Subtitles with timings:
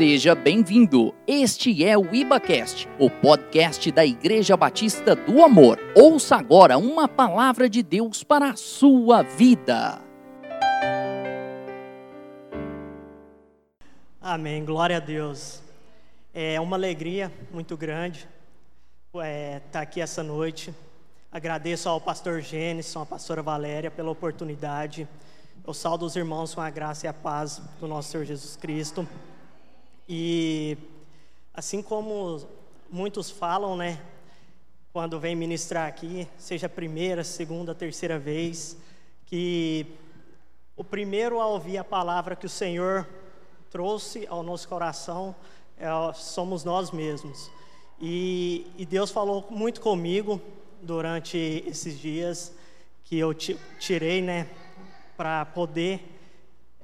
[0.00, 1.14] Seja bem-vindo.
[1.26, 5.78] Este é o IbaCast, o podcast da Igreja Batista do Amor.
[5.94, 10.00] Ouça agora uma palavra de Deus para a sua vida.
[14.18, 14.64] Amém.
[14.64, 15.60] Glória a Deus.
[16.32, 18.26] É uma alegria muito grande
[19.08, 20.74] estar é, tá aqui essa noite.
[21.30, 25.06] Agradeço ao pastor Gênesis, à pastora Valéria pela oportunidade.
[25.66, 29.06] Eu saldo os irmãos com a graça e a paz do nosso Senhor Jesus Cristo.
[30.12, 30.76] E
[31.54, 32.44] assim como
[32.90, 34.02] muitos falam, né,
[34.92, 38.76] quando vem ministrar aqui, seja a primeira, segunda, terceira vez,
[39.24, 39.86] que
[40.76, 43.06] o primeiro a ouvir a palavra que o Senhor
[43.70, 45.32] trouxe ao nosso coração
[45.78, 47.48] é, somos nós mesmos.
[48.00, 50.42] E, e Deus falou muito comigo
[50.82, 52.52] durante esses dias
[53.04, 54.48] que eu tirei, né,
[55.16, 56.02] para poder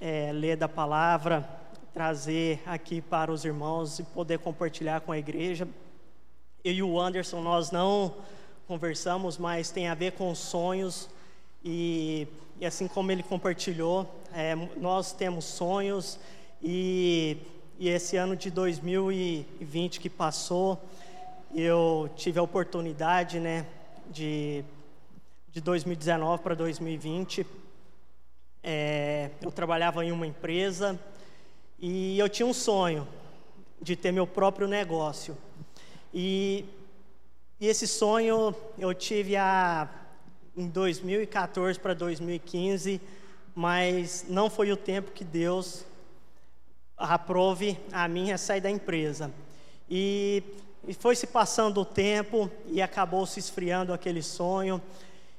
[0.00, 1.65] é, ler da palavra,
[1.96, 5.66] trazer aqui para os irmãos e poder compartilhar com a igreja.
[6.62, 8.12] Eu e o Anderson, nós não
[8.68, 11.08] conversamos, mas tem a ver com sonhos.
[11.64, 12.28] E,
[12.60, 16.18] e assim como ele compartilhou, é, nós temos sonhos.
[16.62, 17.38] E,
[17.78, 20.78] e esse ano de 2020 que passou,
[21.54, 23.64] eu tive a oportunidade, né,
[24.10, 24.62] de,
[25.50, 27.46] de 2019 para 2020,
[28.62, 31.00] é, eu trabalhava em uma empresa
[31.78, 33.06] e eu tinha um sonho
[33.80, 35.36] de ter meu próprio negócio.
[36.12, 36.64] E,
[37.60, 39.86] e esse sonho eu tive a,
[40.56, 42.98] em 2014 para 2015,
[43.54, 45.84] mas não foi o tempo que Deus
[46.96, 49.30] aprove a minha sair da empresa.
[49.88, 50.42] E,
[50.88, 54.80] e foi se passando o tempo e acabou se esfriando aquele sonho.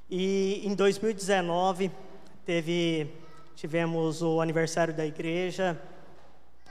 [0.08, 1.90] E em 2019
[2.46, 3.10] teve
[3.56, 5.76] tivemos o aniversário da igreja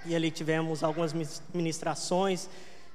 [0.06, 1.14] e ali tivemos algumas
[1.54, 2.50] ministrações,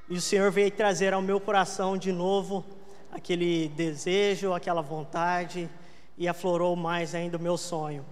[0.09, 2.65] e o Senhor veio trazer ao meu coração de novo
[3.11, 5.69] aquele desejo, aquela vontade,
[6.17, 8.05] e aflorou mais ainda o meu sonho.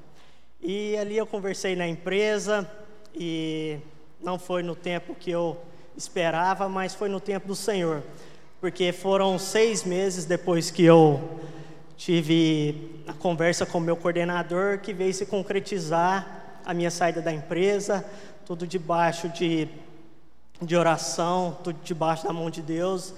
[0.61, 2.71] E ali eu conversei na empresa,
[3.15, 3.79] e
[4.21, 5.57] não foi no tempo que eu
[5.97, 8.03] esperava, mas foi no tempo do Senhor,
[8.61, 11.41] porque foram seis meses depois que eu
[11.97, 17.33] tive a conversa com o meu coordenador que veio se concretizar a minha saída da
[17.33, 18.05] empresa,
[18.51, 19.69] tudo debaixo de,
[20.61, 23.15] de oração, tudo debaixo da mão de Deus.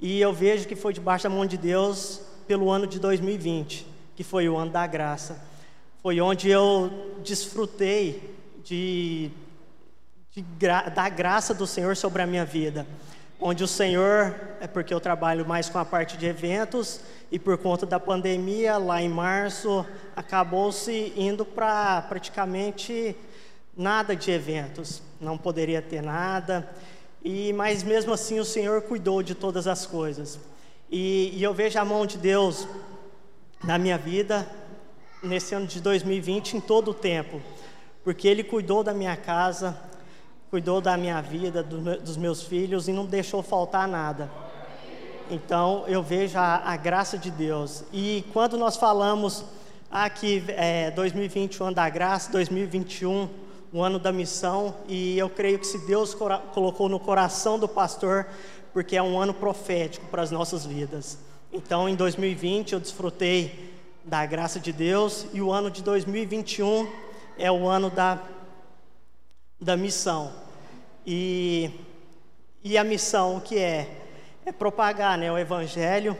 [0.00, 4.22] E eu vejo que foi debaixo da mão de Deus pelo ano de 2020, que
[4.22, 5.42] foi o ano da graça.
[6.00, 8.32] Foi onde eu desfrutei
[8.62, 9.32] de,
[10.30, 10.44] de
[10.94, 12.86] da graça do Senhor sobre a minha vida.
[13.40, 17.00] Onde o Senhor, é porque eu trabalho mais com a parte de eventos,
[17.32, 23.16] e por conta da pandemia, lá em março, acabou-se indo para praticamente
[23.76, 26.68] nada de eventos, não poderia ter nada.
[27.22, 30.38] E mas mesmo assim o Senhor cuidou de todas as coisas.
[30.90, 32.66] E, e eu vejo a mão de Deus
[33.62, 34.48] na minha vida
[35.22, 37.42] nesse ano de 2020 em todo o tempo,
[38.04, 39.76] porque Ele cuidou da minha casa,
[40.50, 44.30] cuidou da minha vida, do, dos meus filhos e não deixou faltar nada.
[45.28, 47.82] Então eu vejo a, a graça de Deus.
[47.92, 49.44] E quando nós falamos
[49.90, 53.28] aqui é, 2020 o ano da graça, 2021
[53.76, 58.26] o ano da missão e eu creio que se Deus colocou no coração do pastor,
[58.72, 61.18] porque é um ano profético para as nossas vidas.
[61.52, 66.90] Então, em 2020 eu desfrutei da graça de Deus e o ano de 2021
[67.36, 68.18] é o ano da,
[69.60, 70.32] da missão.
[71.06, 71.70] E,
[72.64, 74.06] e a missão o que é?
[74.46, 76.16] É propagar né, o evangelho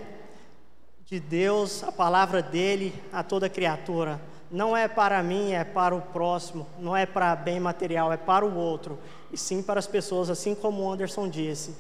[1.07, 4.21] de Deus, a palavra dele a toda criatura
[4.51, 8.45] não é para mim, é para o próximo, não é para bem material, é para
[8.45, 8.99] o outro,
[9.33, 11.75] e sim para as pessoas, assim como o Anderson disse.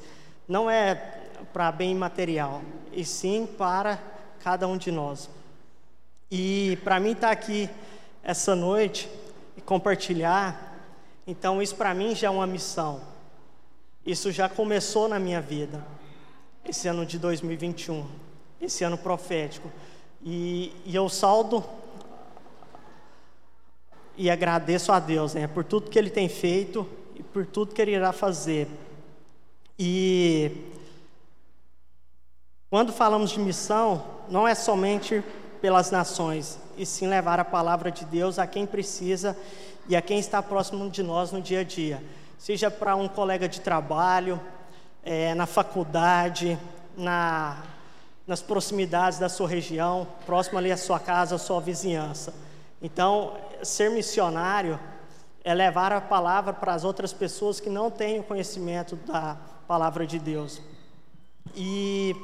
[0.49, 0.95] Não é
[1.53, 2.63] para bem material,
[2.93, 3.99] e sim para
[4.41, 5.31] cada um de nós.
[6.31, 7.71] E para mim estar tá aqui
[8.23, 9.09] essa noite
[9.57, 10.75] e compartilhar,
[11.27, 13.01] então isso para mim já é uma missão.
[14.05, 15.85] Isso já começou na minha vida,
[16.65, 18.07] esse ano de 2021,
[18.61, 19.71] esse ano profético.
[20.23, 21.65] E, e eu saldo
[24.17, 27.83] e agradeço a Deus né, por tudo que Ele tem feito e por tudo que
[27.83, 28.69] Ele irá fazer.
[29.79, 30.51] E
[32.71, 35.23] quando falamos de missão, não é somente
[35.61, 39.37] pelas nações, e sim levar a palavra de Deus a quem precisa
[39.89, 42.03] e a quem está próximo de nós no dia a dia.
[42.39, 44.41] Seja para um colega de trabalho,
[45.03, 46.59] é, na faculdade,
[46.97, 47.63] na,
[48.27, 52.35] nas proximidades da sua região, próximo ali à sua casa, à sua vizinhança.
[52.81, 54.79] Então, ser missionário
[55.43, 59.37] é levar a palavra para as outras pessoas que não têm o conhecimento da
[59.67, 60.61] palavra de Deus.
[61.55, 62.15] E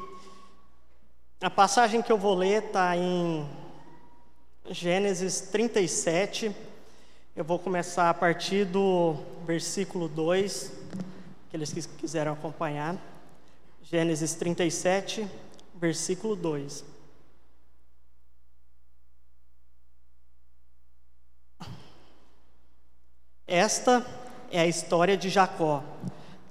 [1.40, 3.48] a passagem que eu vou ler está em
[4.68, 6.54] Gênesis 37.
[7.34, 9.16] Eu vou começar a partir do
[9.46, 10.72] versículo 2,
[11.48, 12.96] aqueles que quiseram acompanhar.
[13.82, 15.28] Gênesis 37,
[15.74, 16.91] versículo 2.
[23.52, 24.02] Esta
[24.50, 25.82] é a história de Jacó.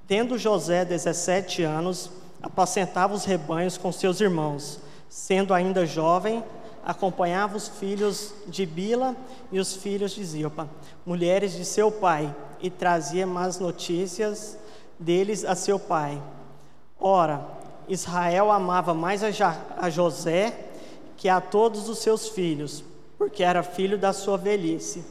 [0.06, 2.08] Tendo José 17 anos,
[2.40, 4.78] apacentava os rebanhos com seus irmãos.
[5.08, 6.44] Sendo ainda jovem,
[6.84, 9.16] acompanhava os filhos de Bila
[9.50, 10.68] e os filhos de Zilpa,
[11.04, 14.56] mulheres de seu pai, e trazia más notícias
[14.96, 16.22] deles a seu pai.
[17.00, 17.44] Ora,
[17.88, 20.56] Israel amava mais a, a José
[21.16, 22.84] que a todos os seus filhos,
[23.18, 25.02] porque era filho da sua velhice,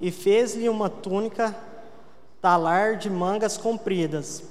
[0.00, 1.54] e fez-lhe uma túnica
[2.40, 4.42] talar de mangas compridas.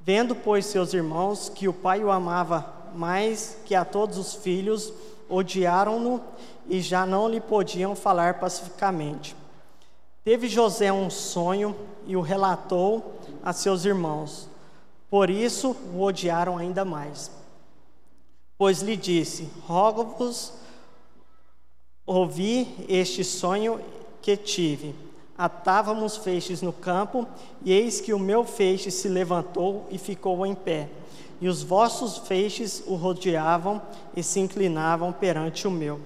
[0.00, 4.92] Vendo, pois, seus irmãos que o pai o amava mais que a todos os filhos,
[5.28, 6.20] odiaram-no
[6.68, 9.36] e já não lhe podiam falar pacificamente.
[10.22, 11.76] Teve José um sonho
[12.06, 14.48] e o relatou a seus irmãos.
[15.10, 17.30] Por isso o odiaram ainda mais.
[18.56, 20.52] Pois lhe disse: Rogo-vos,
[22.06, 23.80] ouvi este sonho
[24.24, 24.92] que tive.
[25.38, 27.26] Atávamos feixes no campo,
[27.64, 30.88] e eis que o meu feixe se levantou e ficou em pé
[31.44, 33.82] e os vossos feixes o rodeavam
[34.16, 36.00] e se inclinavam perante o meu.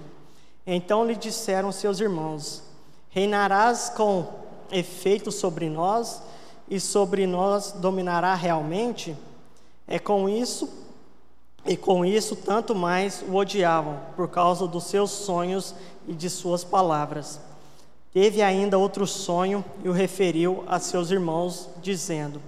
[0.67, 2.63] Então lhe disseram seus irmãos:
[3.11, 4.27] Reinarás com
[4.71, 6.21] efeito sobre nós
[6.69, 9.17] e sobre nós dominará realmente?
[9.87, 10.69] É com isso
[11.65, 15.75] e com isso tanto mais o odiavam por causa dos seus sonhos
[16.07, 17.39] e de suas palavras.
[18.13, 22.41] Teve ainda outro sonho e o referiu a seus irmãos, dizendo: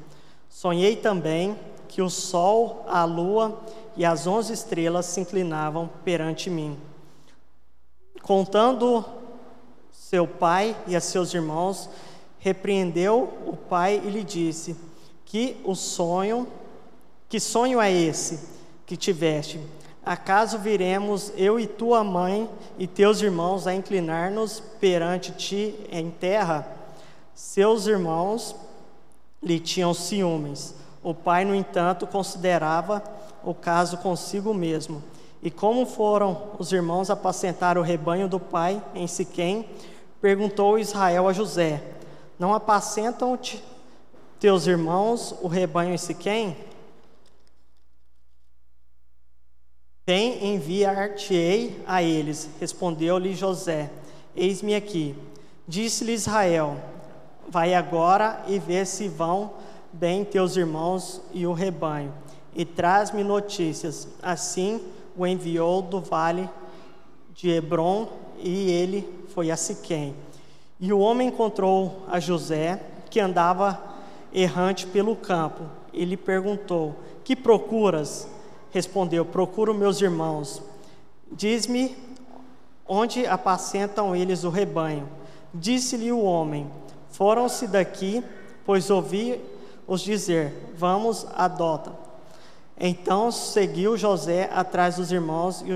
[0.49, 1.59] Sonhei também
[1.89, 3.61] que o sol, a lua
[3.97, 6.79] e as onze estrelas se inclinavam perante mim.
[8.23, 9.05] Contando
[9.91, 11.89] seu pai e a seus irmãos,
[12.39, 14.77] repreendeu o pai e lhe disse:
[15.25, 16.49] Que o sonho,
[17.29, 18.41] que sonho é esse
[18.87, 19.61] que tiveste?
[20.05, 22.49] Acaso viremos eu e tua mãe
[22.79, 26.67] e teus irmãos a inclinar-nos perante ti em terra?
[27.35, 28.57] Seus irmãos
[29.43, 30.75] lhe tinham ciúmes.
[31.03, 33.03] O pai, no entanto, considerava
[33.43, 35.03] o caso consigo mesmo.
[35.43, 39.69] E como foram os irmãos apacentar o rebanho do pai em Siquém,
[40.21, 41.83] perguntou Israel a José:
[42.39, 43.63] Não apacentam-te
[44.39, 46.57] teus irmãos o rebanho em Siquém?
[50.11, 52.51] Vem, enviar-te-ei a eles.
[52.59, 53.89] Respondeu-lhe José:
[54.35, 55.15] Eis-me aqui.
[55.69, 56.79] Disse-lhe Israel:
[57.49, 59.53] Vai agora e vê se vão
[59.93, 62.13] bem teus irmãos e o rebanho,
[62.57, 64.09] e traz-me notícias.
[64.21, 64.81] Assim
[65.17, 66.51] o enviou do vale
[67.33, 68.09] de Hebron,
[68.41, 70.17] e ele foi a Siquém.
[70.81, 73.81] E o homem encontrou a José, que andava
[74.35, 78.27] errante pelo campo, e lhe perguntou: Que procuras?
[78.73, 80.63] Respondeu: Procuro meus irmãos.
[81.33, 81.97] Diz-me
[82.87, 85.09] onde apacentam eles o rebanho.
[85.53, 86.71] Disse-lhe o homem:
[87.11, 88.23] Foram-se daqui,
[88.65, 89.41] pois ouvi
[89.87, 91.93] os dizer: Vamos a Dota.
[92.79, 95.73] Então seguiu José atrás dos irmãos e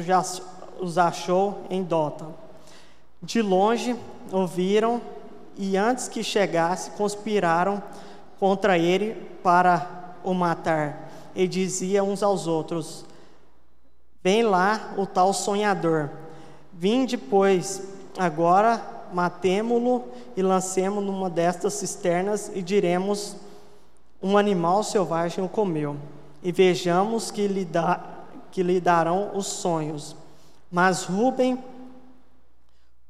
[0.81, 2.27] os achou em Dota.
[3.23, 3.95] De longe
[4.33, 5.01] ouviram
[5.57, 7.83] e antes que chegasse conspiraram
[8.39, 11.04] contra ele para o matar.
[11.35, 13.05] E dizia uns aos outros:
[14.23, 16.11] Vem lá o tal sonhador.
[16.73, 17.83] Vinde, pois,
[18.19, 20.05] agora matemo-lo
[20.37, 23.37] e lancemo numa destas cisternas e diremos
[24.23, 25.97] um animal selvagem o comeu,
[26.43, 28.03] e vejamos que lhe, dá,
[28.51, 30.17] que lhe darão os sonhos.
[30.71, 31.63] Mas Rubem,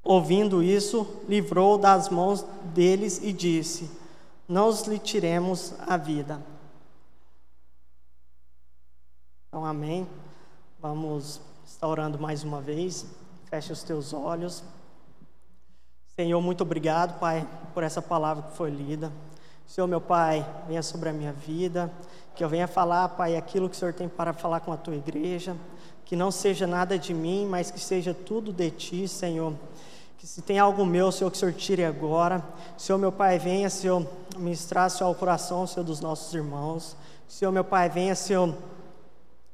[0.02, 3.88] ouvindo isso, livrou das mãos deles e disse:
[4.48, 6.40] Não lhe tiremos a vida.
[9.54, 10.04] Então, amém.
[10.80, 13.06] Vamos estar orando mais uma vez.
[13.44, 14.64] Feche os teus olhos.
[16.16, 19.12] Senhor, muito obrigado, Pai, por essa palavra que foi lida.
[19.64, 21.88] Senhor, meu Pai, venha sobre a minha vida,
[22.34, 24.96] que eu venha falar, Pai, aquilo que o Senhor tem para falar com a tua
[24.96, 25.56] igreja,
[26.04, 29.54] que não seja nada de mim, mas que seja tudo de ti, Senhor.
[30.18, 32.42] Que se tem algo meu, Senhor, que o Senhor tire agora.
[32.76, 34.04] Senhor, meu Pai, venha, Senhor,
[34.36, 36.96] ministrar, Senhor, ao coração, Senhor, dos nossos irmãos.
[37.28, 38.52] Senhor, meu Pai, venha, Senhor,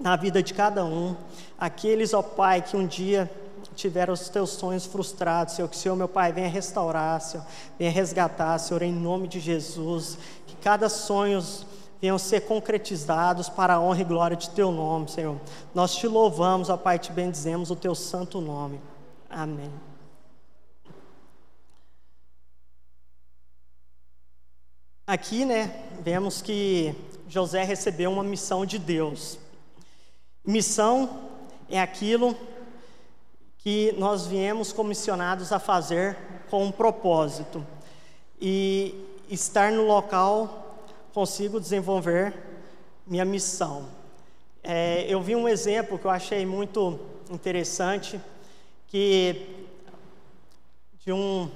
[0.01, 1.15] na vida de cada um.
[1.59, 3.31] Aqueles, ó Pai, que um dia
[3.77, 7.47] tiveram os teus sonhos frustrados, Senhor, que o Senhor, meu Pai, venha restaurar, Senhor,
[7.79, 11.43] venha resgatar, Senhor, em nome de Jesus, que cada sonho
[12.01, 15.39] venham ser concretizados para a honra e glória de Teu nome, Senhor.
[15.75, 18.81] Nós te louvamos, ó Pai, te bendizemos o Teu santo nome.
[19.29, 19.71] Amém.
[25.07, 26.95] Aqui, né, vemos que
[27.29, 29.39] José recebeu uma missão de Deus.
[30.45, 31.29] Missão
[31.69, 32.37] é aquilo
[33.59, 36.17] que nós viemos comissionados a fazer
[36.49, 37.65] com um propósito.
[38.41, 40.79] E estar no local
[41.13, 42.35] consigo desenvolver
[43.07, 43.89] minha missão.
[44.63, 46.99] É, eu vi um exemplo que eu achei muito
[47.31, 48.21] interessante,
[48.87, 49.67] que
[51.05, 51.51] de um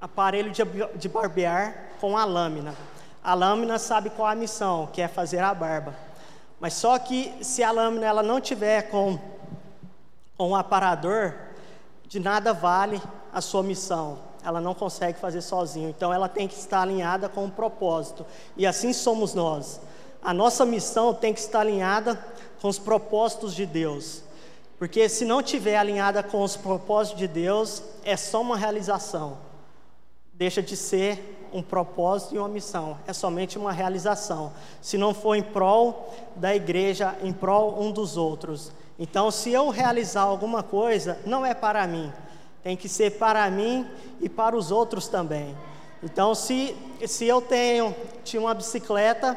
[0.00, 0.62] aparelho de,
[0.96, 2.74] de barbear com a lâmina.
[3.22, 6.07] A lâmina sabe qual a missão, que é fazer a barba.
[6.60, 9.18] Mas só que se a lâmina ela não tiver com,
[10.36, 11.34] com um aparador,
[12.06, 13.00] de nada vale
[13.32, 14.18] a sua missão.
[14.44, 15.88] Ela não consegue fazer sozinho.
[15.88, 18.24] Então ela tem que estar alinhada com um propósito.
[18.56, 19.80] E assim somos nós.
[20.22, 22.18] A nossa missão tem que estar alinhada
[22.60, 24.22] com os propósitos de Deus.
[24.78, 29.47] Porque se não tiver alinhada com os propósitos de Deus, é só uma realização.
[30.38, 34.52] Deixa de ser um propósito e uma missão, é somente uma realização.
[34.80, 38.70] Se não for em prol da igreja, em prol um dos outros.
[39.00, 42.12] Então, se eu realizar alguma coisa, não é para mim,
[42.62, 43.84] tem que ser para mim
[44.20, 45.56] e para os outros também.
[46.04, 47.92] Então, se, se eu tenho
[48.22, 49.36] tinha uma bicicleta,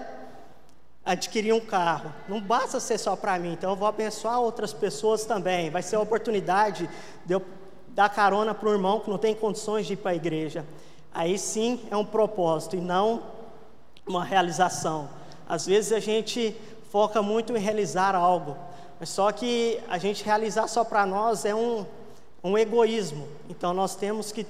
[1.04, 5.26] adquirir um carro, não basta ser só para mim, então eu vou abençoar outras pessoas
[5.26, 5.72] também.
[5.72, 6.88] Vai ser a oportunidade
[7.26, 7.42] de eu
[7.88, 10.64] dar carona para o irmão que não tem condições de ir para a igreja
[11.14, 13.24] aí sim é um propósito e não
[14.08, 15.10] uma realização.
[15.48, 16.56] Às vezes a gente
[16.92, 18.58] foca muito em realizar algo,
[19.00, 21.86] mas só que a gente realizar só para nós é um,
[22.44, 23.28] um egoísmo.
[23.50, 24.46] Então nós temos que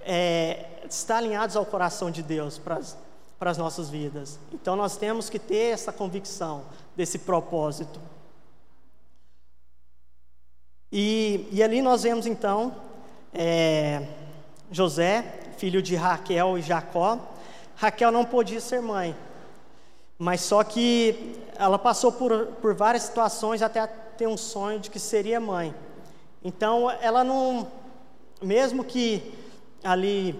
[0.00, 2.80] é, estar alinhados ao coração de Deus para
[3.50, 4.38] as nossas vidas.
[4.52, 6.62] Então nós temos que ter essa convicção
[6.96, 8.00] desse propósito.
[10.90, 12.74] E, e ali nós vemos então
[13.32, 14.06] é,
[14.70, 17.18] José filho de Raquel e Jacó.
[17.74, 19.14] Raquel não podia ser mãe,
[20.16, 24.98] mas só que ela passou por, por várias situações até ter um sonho de que
[24.98, 25.74] seria mãe.
[26.42, 27.70] Então ela não,
[28.40, 29.34] mesmo que
[29.82, 30.38] ali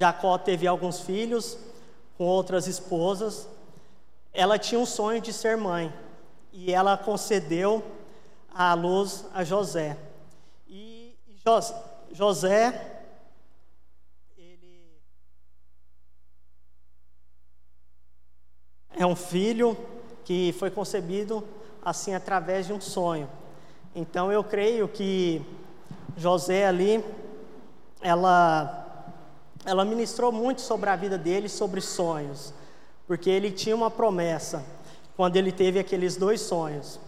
[0.00, 1.58] Jacó teve alguns filhos
[2.16, 3.46] com outras esposas,
[4.32, 5.92] ela tinha um sonho de ser mãe
[6.50, 7.82] e ela concedeu
[8.54, 9.98] a luz a José.
[10.66, 11.14] E
[12.12, 12.91] José
[18.96, 19.76] é um filho
[20.24, 21.44] que foi concebido
[21.84, 23.28] assim através de um sonho.
[23.94, 25.42] Então eu creio que
[26.16, 27.04] José ali,
[28.00, 29.14] ela,
[29.64, 32.52] ela ministrou muito sobre a vida dele, sobre sonhos,
[33.06, 34.64] porque ele tinha uma promessa
[35.16, 36.98] quando ele teve aqueles dois sonhos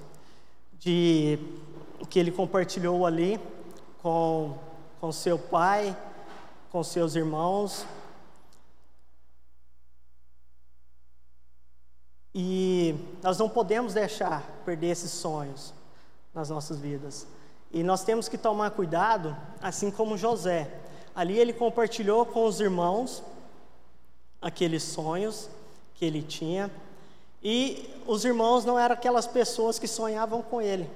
[0.78, 1.38] de
[2.10, 3.40] que ele compartilhou ali
[4.02, 4.54] com,
[5.00, 5.96] com seu pai,
[6.70, 7.86] com seus irmãos
[12.34, 15.72] E nós não podemos deixar perder esses sonhos
[16.34, 17.26] nas nossas vidas.
[17.72, 20.68] E nós temos que tomar cuidado, assim como José.
[21.14, 23.22] Ali ele compartilhou com os irmãos
[24.42, 25.48] aqueles sonhos
[25.94, 26.70] que ele tinha.
[27.42, 30.90] E os irmãos não eram aquelas pessoas que sonhavam com ele.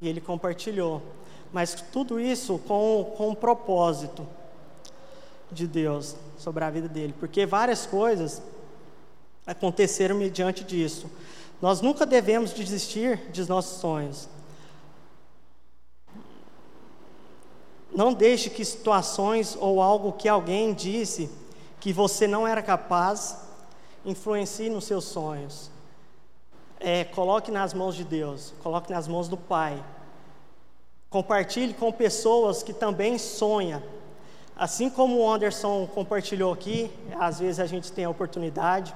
[0.00, 1.02] E ele compartilhou.
[1.52, 4.26] Mas tudo isso com, com um propósito
[5.50, 7.14] de Deus sobre a vida dele.
[7.18, 8.42] Porque várias coisas
[9.46, 11.08] aconteceram mediante disso.
[11.62, 14.28] Nós nunca devemos desistir de nossos sonhos.
[17.94, 21.30] Não deixe que situações ou algo que alguém disse
[21.80, 23.38] que você não era capaz
[24.04, 25.70] influencie nos seus sonhos.
[26.78, 29.82] É, coloque nas mãos de Deus, coloque nas mãos do Pai.
[31.08, 33.82] Compartilhe com pessoas que também sonham.
[34.54, 38.94] Assim como o Anderson compartilhou aqui, às vezes a gente tem a oportunidade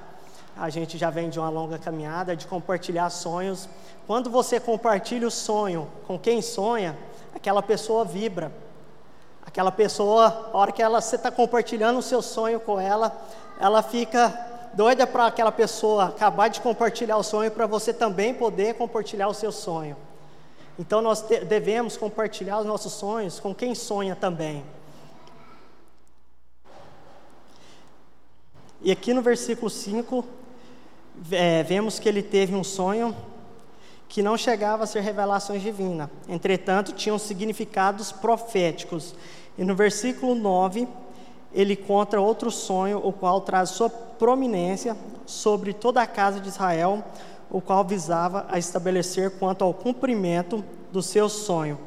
[0.55, 3.67] a gente já vem de uma longa caminhada de compartilhar sonhos.
[4.05, 6.97] Quando você compartilha o sonho com quem sonha,
[7.33, 8.51] aquela pessoa vibra.
[9.45, 13.15] Aquela pessoa, a hora que ela, você está compartilhando o seu sonho com ela,
[13.59, 14.29] ela fica
[14.73, 19.33] doida para aquela pessoa acabar de compartilhar o sonho para você também poder compartilhar o
[19.33, 19.97] seu sonho.
[20.79, 24.63] Então nós devemos compartilhar os nossos sonhos com quem sonha também.
[28.81, 30.25] E aqui no versículo 5,
[31.29, 33.15] é, vemos que ele teve um sonho
[34.07, 36.09] que não chegava a ser revelações divinas.
[36.27, 39.15] Entretanto, tinham significados proféticos.
[39.57, 40.87] E no versículo 9,
[41.53, 47.03] ele conta outro sonho, o qual traz sua prominência sobre toda a casa de Israel,
[47.49, 51.77] o qual visava a estabelecer quanto ao cumprimento do seu sonho.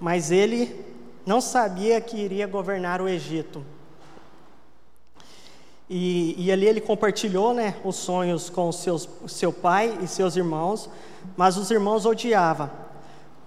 [0.00, 0.84] Mas ele
[1.26, 3.64] não sabia que iria governar o Egito.
[5.90, 10.88] E, e ali ele compartilhou né, os sonhos com seus, seu pai e seus irmãos,
[11.36, 12.70] mas os irmãos odiavam,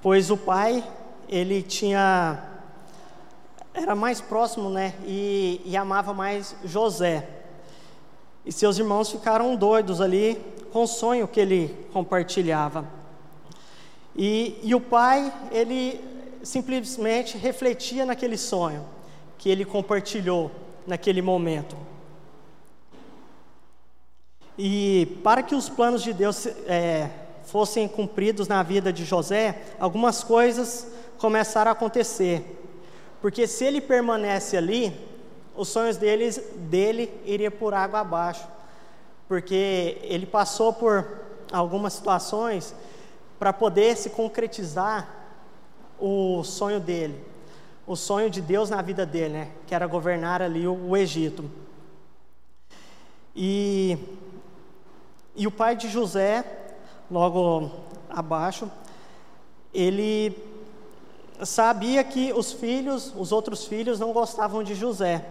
[0.02, 0.84] pois o pai
[1.30, 2.48] ele tinha
[3.74, 7.26] era mais próximo, né, e, e amava mais José.
[8.46, 10.42] E seus irmãos ficaram doidos ali
[10.74, 12.86] com o sonho que ele compartilhava.
[14.16, 16.02] E, e o pai, ele
[16.44, 18.84] simplesmente refletia naquele sonho
[19.38, 20.52] que ele compartilhou
[20.86, 21.78] naquele momento.
[24.58, 27.10] E para que os planos de Deus é,
[27.46, 32.60] fossem cumpridos na vida de José, algumas coisas começaram a acontecer.
[33.22, 34.94] Porque se ele permanece ali,
[35.56, 38.48] os sonhos deles, dele iriam por água abaixo.
[39.28, 41.06] Porque ele passou por
[41.52, 42.74] algumas situações
[43.38, 45.08] para poder se concretizar
[46.00, 47.24] o sonho dele,
[47.86, 49.48] o sonho de Deus na vida dele, né?
[49.68, 51.50] Que era governar ali o, o Egito.
[53.36, 53.98] E,
[55.42, 56.46] e o pai de José,
[57.10, 57.72] logo
[58.08, 58.70] abaixo,
[59.74, 60.38] ele
[61.44, 65.26] sabia que os filhos, os outros filhos, não gostavam de José.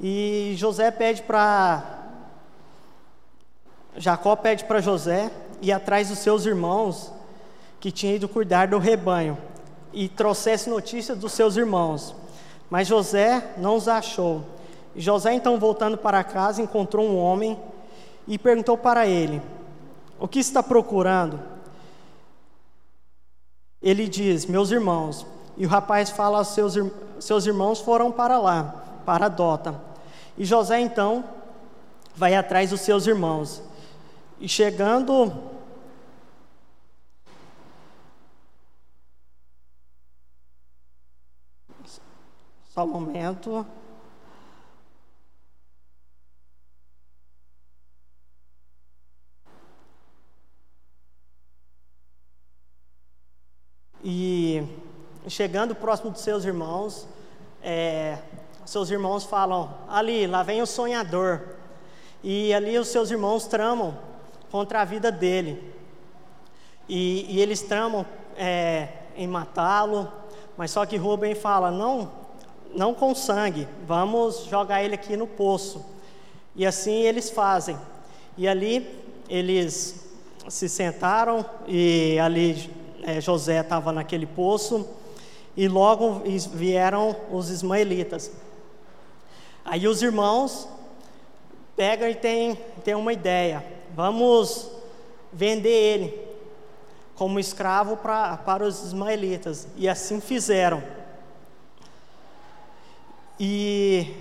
[0.00, 2.02] E José pede para.
[3.96, 5.30] Jacó pede para José
[5.62, 7.12] ir atrás dos seus irmãos
[7.78, 9.38] que tinham ido cuidar do rebanho
[9.92, 12.12] e trouxesse notícias dos seus irmãos.
[12.68, 14.42] Mas José não os achou.
[14.96, 17.56] José, então, voltando para casa, encontrou um homem
[18.26, 19.40] e perguntou para ele:
[20.18, 21.40] O que está procurando?
[23.82, 25.26] Ele diz: Meus irmãos.
[25.56, 26.74] E o rapaz fala seus,
[27.20, 29.80] seus irmãos foram para lá, para Dota.
[30.36, 31.24] E José então
[32.14, 33.62] vai atrás dos seus irmãos.
[34.40, 35.32] E chegando
[42.74, 43.64] Só um momento.
[54.04, 54.62] E
[55.26, 57.08] chegando próximo dos seus irmãos,
[57.62, 58.18] é,
[58.66, 61.40] seus irmãos falam: ali, lá vem o sonhador.
[62.22, 63.96] E ali os seus irmãos tramam
[64.50, 65.72] contra a vida dele.
[66.86, 68.04] E, e eles tramam
[68.36, 70.12] é, em matá-lo,
[70.54, 72.12] mas só que Rubem fala: não,
[72.74, 75.82] não com sangue, vamos jogar ele aqui no poço.
[76.54, 77.78] E assim eles fazem.
[78.36, 80.04] E ali eles
[80.46, 82.70] se sentaram e ali
[83.04, 84.88] é, José estava naquele poço
[85.56, 88.30] e logo vieram os ismaelitas.
[89.64, 90.68] Aí os irmãos
[91.76, 93.64] pegam e têm, têm uma ideia:
[93.94, 94.70] vamos
[95.32, 96.24] vender ele
[97.14, 99.68] como escravo pra, para os ismaelitas.
[99.76, 100.82] E assim fizeram.
[103.38, 104.12] E,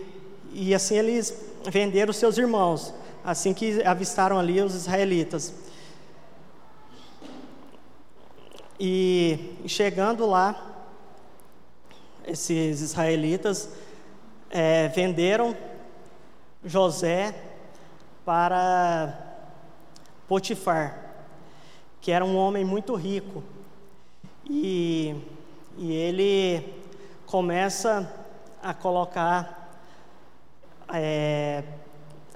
[0.52, 1.34] e assim eles
[1.69, 2.93] venderam seus irmãos,
[3.24, 5.54] assim que avistaram ali os israelitas.
[8.79, 10.86] E chegando lá,
[12.25, 13.69] esses israelitas
[14.49, 15.55] é, venderam
[16.65, 17.36] José
[18.25, 19.17] para
[20.27, 21.15] Potifar,
[22.01, 23.43] que era um homem muito rico.
[24.49, 25.15] E,
[25.77, 26.73] e ele
[27.25, 28.12] começa
[28.62, 29.77] a colocar
[30.93, 31.63] é,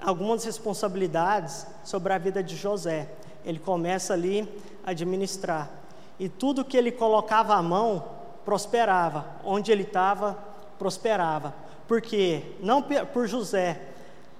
[0.00, 3.08] algumas responsabilidades sobre a vida de José.
[3.44, 4.48] Ele começa ali
[4.84, 5.77] a administrar.
[6.18, 8.04] E tudo que ele colocava à mão,
[8.44, 9.26] prosperava.
[9.44, 10.38] Onde ele estava,
[10.78, 11.54] prosperava.
[11.86, 12.42] Por quê?
[12.60, 13.80] Não por José,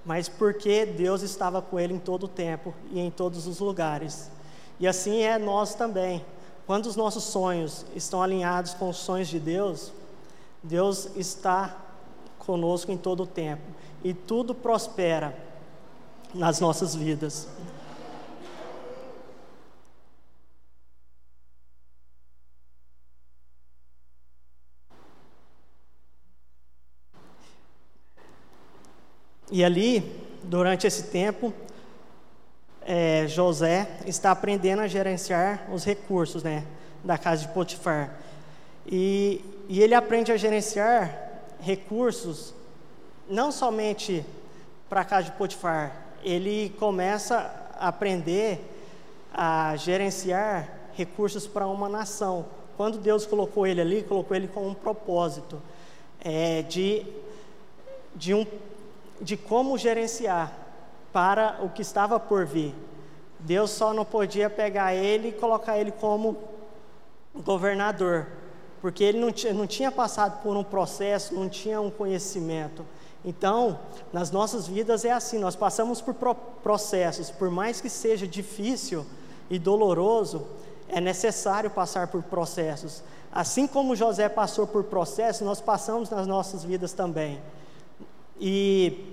[0.05, 4.29] mas porque Deus estava com ele em todo o tempo e em todos os lugares.
[4.79, 6.25] E assim é nós também.
[6.65, 9.91] Quando os nossos sonhos estão alinhados com os sonhos de Deus,
[10.61, 11.75] Deus está
[12.37, 13.63] conosco em todo o tempo
[14.03, 15.35] e tudo prospera
[16.33, 17.47] nas nossas vidas.
[29.51, 29.99] E ali,
[30.43, 31.53] durante esse tempo,
[32.81, 36.65] é, José está aprendendo a gerenciar os recursos né,
[37.03, 38.15] da casa de Potifar.
[38.85, 42.53] E, e ele aprende a gerenciar recursos
[43.29, 44.25] não somente
[44.89, 48.59] para a casa de Potifar, ele começa a aprender
[49.31, 52.45] a gerenciar recursos para uma nação.
[52.75, 55.61] Quando Deus colocou ele ali, colocou ele com um propósito
[56.19, 57.05] é, de,
[58.15, 58.45] de, um,
[59.21, 60.51] de como gerenciar
[61.11, 62.75] para o que estava por vir.
[63.39, 66.37] Deus só não podia pegar ele e colocar ele como
[67.33, 68.27] governador,
[68.81, 72.85] porque ele não tinha, não tinha passado por um processo, não tinha um conhecimento.
[73.23, 73.79] Então,
[74.13, 76.13] nas nossas vidas é assim, nós passamos por
[76.63, 79.05] processos, por mais que seja difícil
[79.49, 80.47] e doloroso,
[80.87, 83.03] é necessário passar por processos.
[83.31, 87.39] Assim como José passou por processos, nós passamos nas nossas vidas também.
[88.39, 89.05] E,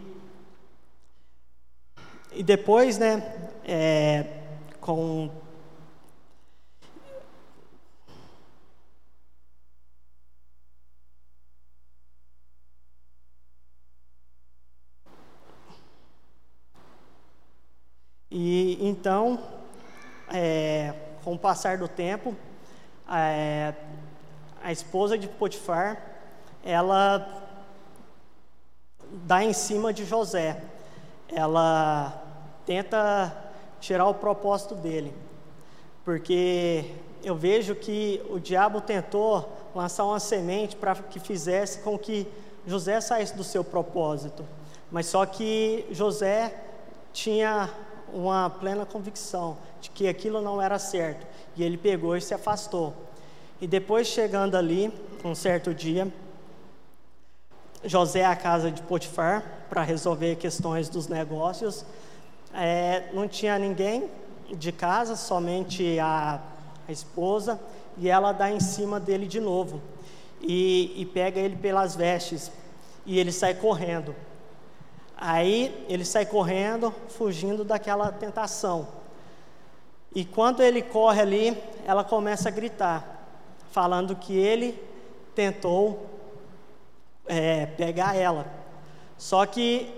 [2.33, 3.23] e depois, né,
[3.65, 4.25] é,
[4.81, 5.31] com
[18.39, 19.43] E então,
[20.29, 20.93] é,
[21.25, 22.37] com o passar do tempo,
[23.09, 23.73] é,
[24.63, 25.99] a esposa de Potifar,
[26.63, 27.46] ela
[29.25, 30.63] dá em cima de José.
[31.29, 32.23] Ela
[32.65, 33.35] tenta
[33.81, 35.15] tirar o propósito dele.
[36.05, 36.85] Porque
[37.23, 42.27] eu vejo que o diabo tentou lançar uma semente para que fizesse com que
[42.67, 44.45] José saísse do seu propósito.
[44.91, 46.55] Mas só que José
[47.13, 47.71] tinha
[48.13, 51.27] uma plena convicção de que aquilo não era certo.
[51.57, 52.93] E ele pegou e se afastou.
[53.61, 54.93] E depois, chegando ali,
[55.25, 56.13] um certo dia,
[57.87, 61.85] José à casa de Potifar para resolver questões dos negócios.
[62.53, 64.11] É, não tinha ninguém
[64.51, 66.41] de casa, somente a,
[66.89, 67.61] a, esposa,
[67.97, 69.81] e ela dá em cima dele de novo.
[70.41, 72.51] E, e pega ele pelas vestes,
[73.05, 74.15] e ele sai correndo.
[75.17, 78.89] Aí ele sai correndo, fugindo daquela tentação.
[80.15, 83.29] E quando ele corre ali, ela começa a gritar,
[83.71, 84.83] falando que ele
[85.35, 86.16] tentou
[87.27, 88.47] é, pegar ela.
[89.19, 89.93] Só que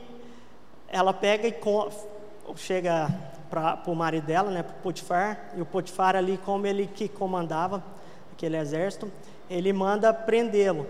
[0.88, 1.54] ela pega e
[2.56, 3.08] chega
[3.50, 7.08] para o marido dela, né, para o Potifar, e o Potifar ali, como ele que
[7.08, 7.82] comandava
[8.32, 9.10] aquele exército,
[9.48, 10.86] ele manda prendê-lo.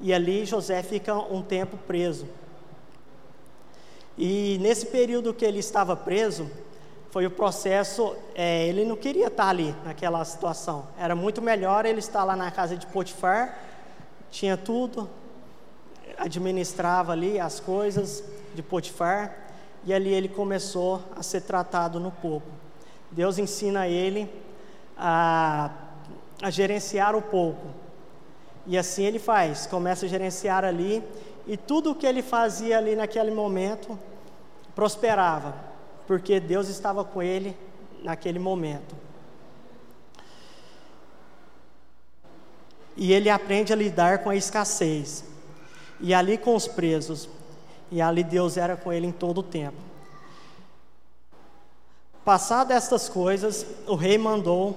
[0.00, 2.26] E ali José fica um tempo preso.
[4.16, 6.50] E nesse período que ele estava preso,
[7.10, 10.86] foi o processo, é, ele não queria estar ali naquela situação.
[10.98, 13.58] Era muito melhor ele estar lá na casa de Potifar,
[14.30, 15.08] tinha tudo,
[16.22, 18.22] administrava ali as coisas
[18.54, 19.36] de Potifar,
[19.84, 22.46] e ali ele começou a ser tratado no povo.
[23.10, 24.30] Deus ensina ele
[24.96, 25.70] a,
[26.40, 27.74] a gerenciar o povo.
[28.66, 31.02] E assim ele faz, começa a gerenciar ali,
[31.46, 33.98] e tudo o que ele fazia ali naquele momento
[34.76, 35.56] prosperava,
[36.06, 37.56] porque Deus estava com ele
[38.04, 38.94] naquele momento.
[42.96, 45.24] E ele aprende a lidar com a escassez,
[46.02, 47.28] e ali com os presos,
[47.90, 49.76] e ali Deus era com ele em todo o tempo.
[52.24, 54.76] Passadas estas coisas, o rei mandou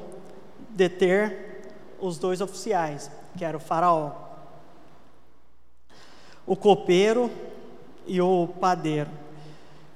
[0.69, 1.63] deter
[1.99, 4.11] os dois oficiais, que era o faraó,
[6.45, 7.31] o copeiro
[8.05, 9.09] e o padeiro.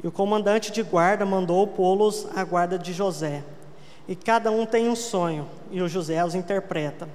[0.04, 3.44] E o comandante de guarda mandou pô-los à guarda de José.
[4.08, 7.08] E cada um tem um sonho, e o José os interpreta.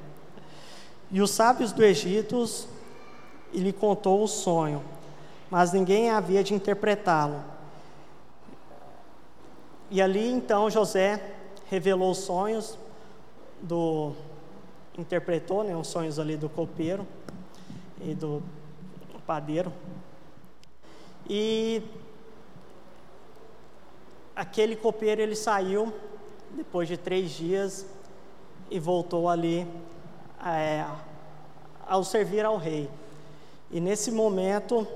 [1.11, 2.45] E os sábios do Egito
[3.59, 4.83] lhe contou o sonho,
[5.51, 7.41] mas ninguém havia de interpretá-lo.
[9.91, 11.35] E ali então José
[11.67, 12.79] revelou os sonhos
[13.61, 14.13] do
[14.99, 17.07] interpretou, né, os sonhos ali do copeiro
[18.01, 18.43] e do
[19.27, 19.73] padeiro.
[21.29, 21.83] E
[24.37, 25.93] aquele copeiro ele saiu
[26.51, 27.87] depois de três dias
[28.71, 29.67] e voltou ali
[30.45, 30.85] é,
[31.87, 32.89] ao servir ao rei.
[33.71, 34.87] E nesse momento,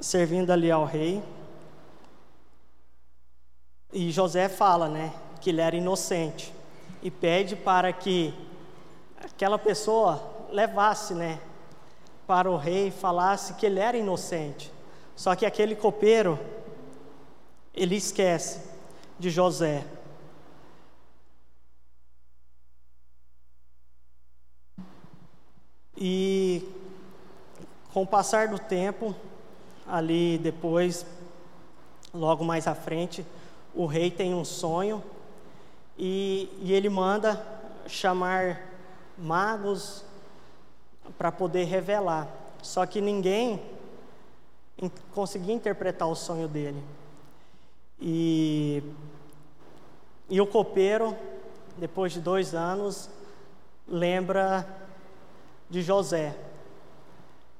[0.00, 1.22] servindo ali ao rei,
[3.92, 6.52] e José fala, né, que ele era inocente
[7.02, 8.34] e pede para que
[9.22, 11.40] aquela pessoa levasse, né,
[12.26, 14.72] para o rei, falasse que ele era inocente.
[15.14, 16.38] Só que aquele copeiro
[17.72, 18.60] ele esquece
[19.18, 19.84] de José.
[25.96, 26.68] E
[27.96, 29.16] com o passar do tempo,
[29.86, 31.06] ali depois,
[32.12, 33.24] logo mais à frente,
[33.74, 35.02] o rei tem um sonho
[35.96, 37.42] e, e ele manda
[37.86, 38.60] chamar
[39.16, 40.04] magos
[41.16, 42.28] para poder revelar.
[42.60, 43.62] Só que ninguém
[45.14, 46.84] conseguia interpretar o sonho dele.
[47.98, 48.82] E,
[50.28, 51.16] e o copeiro
[51.78, 53.08] depois de dois anos,
[53.88, 54.68] lembra
[55.70, 56.36] de José,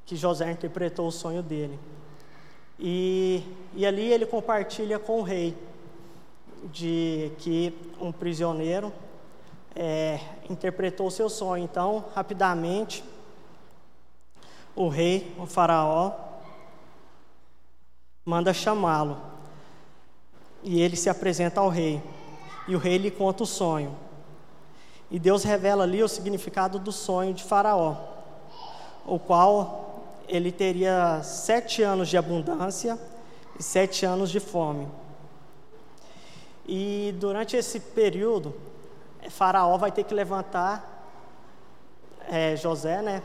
[0.06, 1.78] que José interpretou o sonho dele.
[2.78, 3.42] E,
[3.74, 5.56] e ali ele compartilha com o rei
[6.72, 8.92] de que um prisioneiro
[9.74, 11.64] é, interpretou o seu sonho.
[11.64, 13.02] Então, rapidamente,
[14.74, 16.12] o rei, o faraó,
[18.24, 19.20] manda chamá-lo.
[20.62, 22.02] E ele se apresenta ao rei.
[22.68, 23.96] E o rei lhe conta o sonho.
[25.10, 27.96] E Deus revela ali o significado do sonho de Faraó,
[29.06, 29.85] o qual
[30.28, 32.98] ele teria sete anos de abundância
[33.58, 34.88] e sete anos de fome.
[36.66, 38.54] E durante esse período,
[39.30, 40.96] Faraó vai ter que levantar
[42.28, 43.22] é, José, né?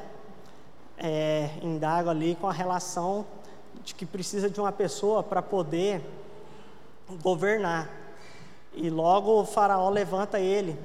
[0.97, 3.25] É, indaga ali com a relação
[3.83, 6.01] de que precisa de uma pessoa para poder
[7.23, 7.89] governar.
[8.73, 10.77] E logo o Faraó levanta ele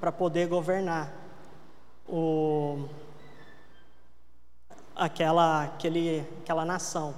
[0.00, 1.12] para poder governar
[2.08, 2.86] o,
[4.94, 7.14] aquela, aquele, aquela nação,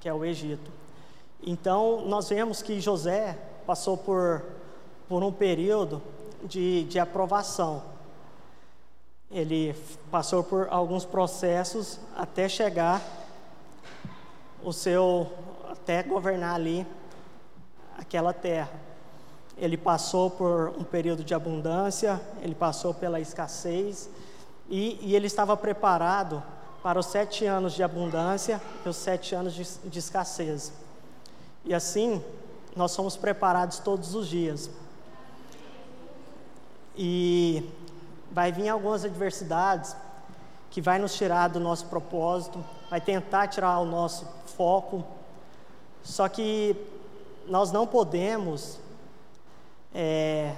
[0.00, 0.70] que é o Egito.
[1.42, 4.42] Então, nós vemos que José passou por,
[5.08, 6.02] por um período
[6.44, 7.82] de, de aprovação.
[9.30, 9.74] Ele
[10.10, 13.02] passou por alguns processos até chegar
[14.62, 15.30] o seu
[15.70, 16.86] até governar ali
[17.96, 18.70] aquela terra.
[19.56, 24.08] Ele passou por um período de abundância, ele passou pela escassez
[24.68, 26.42] e, e ele estava preparado
[26.82, 30.72] para os sete anos de abundância e os sete anos de, de escassez.
[31.64, 32.22] E assim,
[32.74, 34.70] nós somos preparados todos os dias.
[36.96, 37.68] E
[38.30, 39.94] vai vir algumas adversidades
[40.70, 45.04] que vai nos tirar do nosso propósito, vai tentar tirar o nosso foco.
[46.02, 46.76] Só que
[47.46, 48.78] nós não podemos
[49.94, 50.54] é,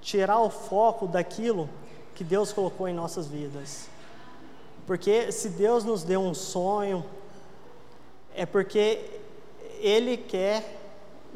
[0.00, 1.68] tirar o foco daquilo
[2.14, 3.91] que Deus colocou em nossas vidas.
[4.92, 7.02] Porque se Deus nos deu um sonho,
[8.36, 9.00] é porque
[9.80, 10.62] Ele quer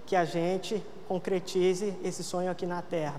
[0.04, 3.18] que a gente concretize esse sonho aqui na terra.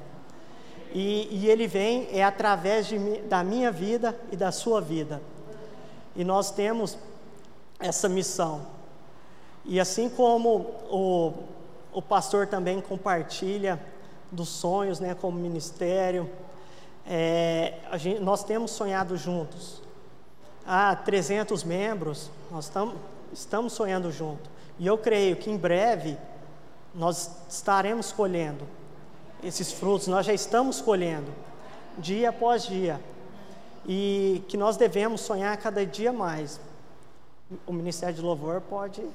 [0.93, 5.23] E, e ele vem é através de, da minha vida e da sua vida.
[6.15, 6.95] E nós temos
[7.79, 8.61] essa missão.
[9.65, 11.33] E assim como o,
[11.91, 13.81] o pastor também compartilha
[14.31, 16.29] dos sonhos, né, como ministério,
[17.07, 19.86] é, gente, nós temos sonhado juntos.
[20.67, 22.95] Há 300 membros, nós tam,
[23.31, 24.49] estamos sonhando junto.
[24.77, 26.17] E eu creio que em breve
[26.93, 28.65] nós estaremos colhendo
[29.41, 31.31] esses frutos, nós já estamos colhendo,
[31.97, 32.99] dia após dia.
[33.87, 36.59] E que nós devemos sonhar cada dia mais.
[37.65, 39.01] O Ministério de Louvor pode.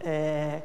[0.00, 0.62] É,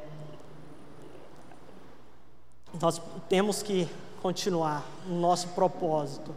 [2.80, 3.89] nós temos que
[4.21, 6.34] continuar no nosso propósito.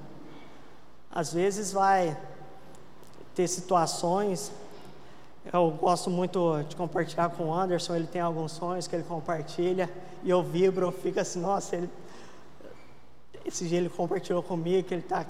[1.21, 2.17] Às vezes vai
[3.35, 4.53] ter situações
[5.53, 9.89] eu gosto muito de compartilhar com o Anderson, ele tem alguns sonhos que ele compartilha
[10.25, 11.91] e eu vibro, fico assim, nossa, ele,
[13.45, 15.25] esse dia ele compartilhou comigo que ele está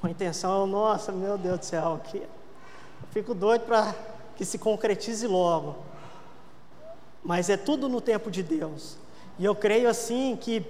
[0.00, 2.28] com a intenção, eu, nossa, meu Deus do céu, que, eu
[3.10, 3.94] fico doido para
[4.36, 5.76] que se concretize logo.
[7.22, 8.96] Mas é tudo no tempo de Deus.
[9.38, 10.64] E eu creio assim que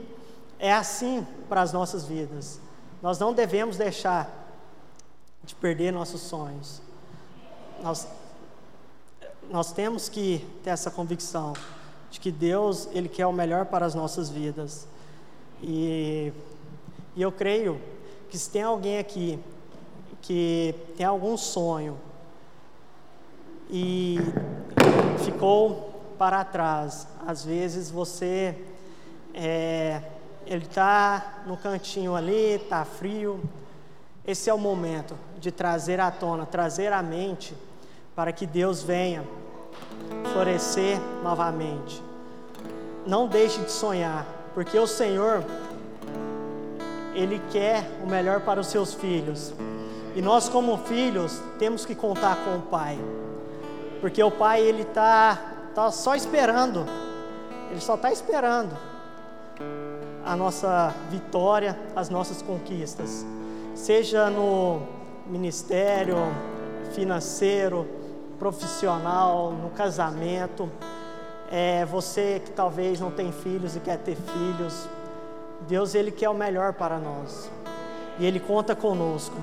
[0.58, 2.60] é assim para as nossas vidas.
[3.00, 4.28] Nós não devemos deixar
[5.48, 6.82] de perder nossos sonhos.
[7.82, 8.06] Nós
[9.50, 11.54] nós temos que ter essa convicção
[12.10, 14.86] de que Deus ele quer o melhor para as nossas vidas.
[15.62, 16.30] E,
[17.16, 17.80] e eu creio
[18.28, 19.38] que se tem alguém aqui
[20.20, 21.98] que tem algum sonho
[23.70, 24.18] e
[25.24, 28.54] ficou para trás, às vezes você
[29.32, 30.02] é,
[30.46, 33.40] ele está no cantinho ali, está frio.
[34.26, 37.54] Esse é o momento de trazer à tona, trazer à mente
[38.14, 39.24] para que Deus venha
[40.32, 42.02] florescer novamente.
[43.06, 45.44] Não deixe de sonhar, porque o Senhor,
[47.14, 49.54] Ele quer o melhor para os seus filhos.
[50.14, 52.98] E nós, como filhos, temos que contar com o Pai,
[54.00, 55.38] porque o Pai, Ele está
[55.74, 56.84] tá só esperando,
[57.70, 58.76] Ele só está esperando
[60.24, 63.24] a nossa vitória, as nossas conquistas,
[63.74, 64.97] seja no
[65.28, 66.16] ministério
[66.92, 67.86] financeiro,
[68.38, 70.70] profissional, no casamento.
[71.50, 74.88] É, você que talvez não tem filhos e quer ter filhos,
[75.66, 77.50] Deus ele quer o melhor para nós
[78.18, 79.36] e Ele conta conosco.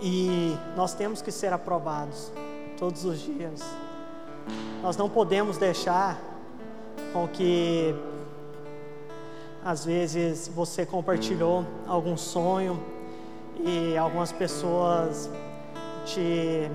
[0.00, 2.32] E nós temos que ser aprovados
[2.76, 3.62] todos os dias.
[4.82, 6.20] Nós não podemos deixar
[7.12, 7.94] com que
[9.64, 12.82] às vezes você compartilhou algum sonho
[13.60, 15.30] e algumas pessoas
[16.04, 16.68] te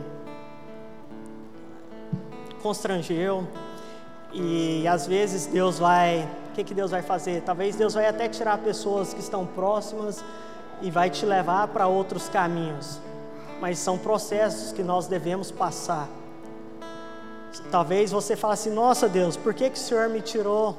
[2.62, 3.46] constrangeu
[4.34, 7.42] e às vezes Deus vai, o que, que Deus vai fazer?
[7.42, 10.24] Talvez Deus vai até tirar pessoas que estão próximas
[10.82, 13.00] e vai te levar para outros caminhos,
[13.60, 16.08] mas são processos que nós devemos passar.
[17.72, 20.78] Talvez você fale assim: Nossa Deus, por que, que o Senhor me tirou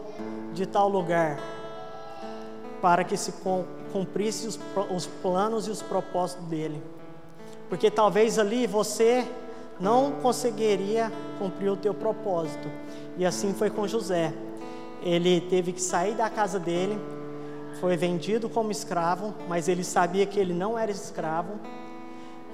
[0.55, 1.39] de tal lugar?
[2.81, 3.33] Para que se
[3.93, 4.59] cumprisse os,
[4.95, 6.83] os planos e os propósitos dele.
[7.69, 9.27] Porque talvez ali você
[9.81, 12.69] não conseguiria cumprir o teu propósito.
[13.17, 14.33] E assim foi com José.
[15.03, 16.99] Ele teve que sair da casa dele,
[17.81, 21.53] foi vendido como escravo, mas ele sabia que ele não era escravo.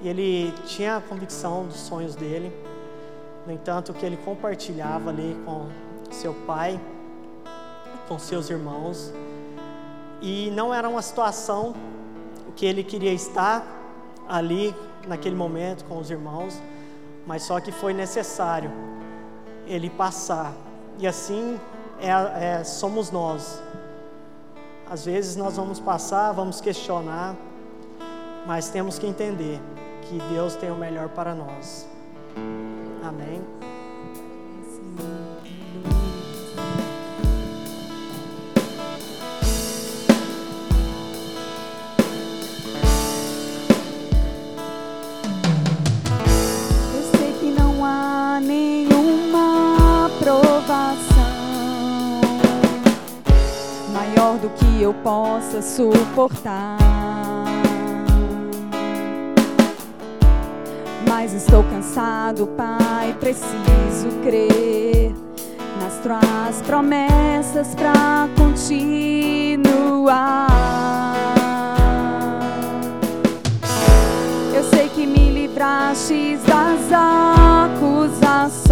[0.01, 2.51] E ele tinha a convicção dos sonhos dele.
[3.45, 5.67] No entanto, que ele compartilhava ali com
[6.11, 6.79] seu pai,
[8.07, 9.13] com seus irmãos,
[10.21, 11.73] e não era uma situação
[12.55, 13.65] que ele queria estar
[14.27, 14.75] ali
[15.07, 16.61] naquele momento com os irmãos,
[17.25, 18.71] mas só que foi necessário
[19.67, 20.53] ele passar.
[20.97, 21.59] E assim
[21.99, 23.61] é, é, somos nós.
[24.89, 27.35] Às vezes nós vamos passar, vamos questionar,
[28.45, 29.59] mas temos que entender
[30.03, 31.87] que Deus tem o melhor para nós.
[33.03, 33.41] Amém.
[55.75, 56.77] Suportar.
[61.05, 65.13] Mas estou cansado, Pai, preciso crer
[65.81, 70.47] nas tuas promessas pra continuar.
[74.55, 76.89] Eu sei que me livraste das
[77.75, 78.63] acusações,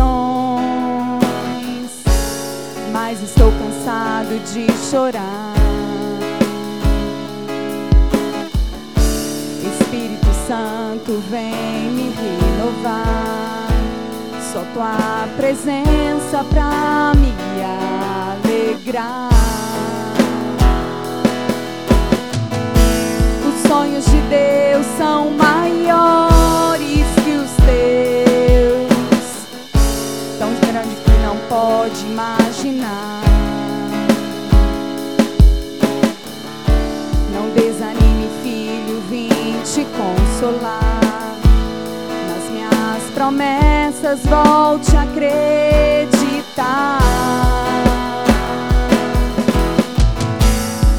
[2.93, 5.52] mas estou cansado de chorar.
[10.53, 13.67] Santo, vem me renovar.
[14.53, 17.33] Só tua presença pra me
[18.43, 19.29] alegrar.
[23.47, 25.52] Os sonhos de Deus são maiores
[43.33, 46.99] promessas, volte a acreditar.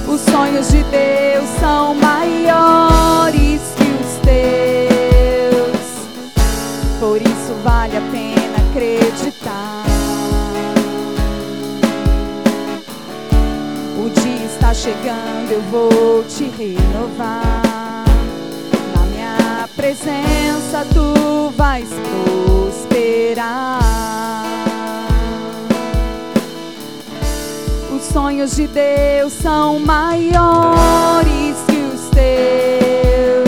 [0.09, 5.79] Os sonhos de Deus são maiores que os teus,
[6.99, 9.85] por isso vale a pena acreditar.
[13.97, 17.64] O dia está chegando, eu vou te renovar.
[19.85, 21.87] Presença tu vais
[22.25, 23.83] prosperar.
[27.95, 33.43] Os sonhos de Deus são maiores que os teus,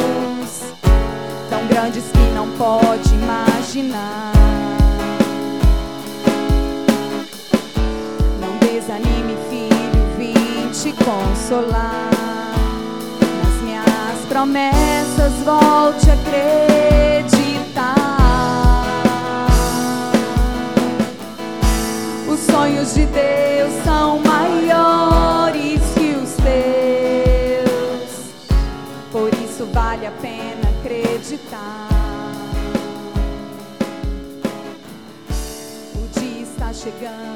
[1.48, 4.32] tão grandes que não pode imaginar.
[8.42, 12.10] Não desanime, filho, vim te consolar.
[13.42, 14.95] Nas minhas promessas,
[15.44, 17.94] volte a acreditar.
[22.28, 28.10] Os sonhos de Deus são maiores que os teus,
[29.10, 31.88] por isso vale a pena acreditar.
[35.94, 37.35] O dia está chegando,